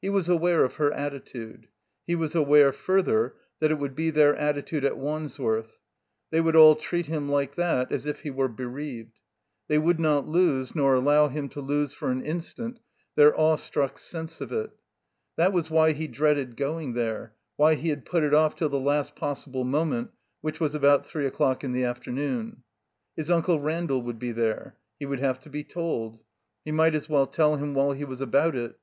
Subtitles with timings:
[0.00, 1.66] He was aware of her attitude;
[2.06, 5.80] he was aware, further, that it would be their attitude at Wands worth.
[6.30, 9.18] They would all treat him like that, as if he were bereaved.
[9.66, 12.78] They would not lose, nor allow him to lose for an instant,
[13.16, 14.70] their awestruck sense of it.
[15.34, 18.78] That was why he dreaded going there, why he had put it off till the
[18.78, 20.12] last possible moment,
[20.42, 22.62] which was about three o'clock in the afternoon.
[23.16, 24.76] His Unde Randall would be there.
[25.00, 26.20] He would have to be told.
[26.64, 28.78] He might as well tell him while he was about it.